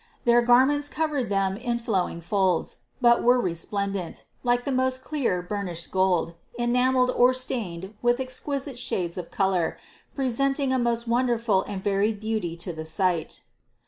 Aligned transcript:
Their 0.25 0.41
garments 0.41 0.89
covered 0.89 1.29
them 1.29 1.55
in 1.57 1.77
flowing 1.77 2.21
folds, 2.21 2.77
but 3.01 3.21
were 3.21 3.39
resplendent, 3.39 4.25
like 4.43 4.63
the 4.65 4.71
most 4.71 5.03
clear 5.03 5.43
burnished 5.43 5.91
gold, 5.91 6.33
enameled 6.57 7.11
or 7.11 7.35
stained 7.35 7.93
with 8.01 8.19
exquisite 8.19 8.79
shades 8.79 9.15
of 9.15 9.29
color, 9.29 9.77
presenting 10.15 10.73
a 10.73 10.79
most 10.79 11.07
wonderful 11.07 11.61
and 11.67 11.83
varied 11.83 12.19
beauty 12.19 12.55
to 12.57 12.73
the 12.73 12.83
sight. 12.85 13.41